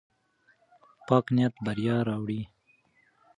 [1.07, 2.41] پاک نیت بریا راوړي.